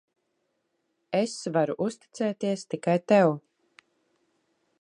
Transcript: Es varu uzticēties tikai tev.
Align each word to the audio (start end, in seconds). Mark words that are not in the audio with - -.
Es 1.19 1.35
varu 1.59 1.77
uzticēties 1.87 2.67
tikai 2.75 2.99
tev. 3.13 3.33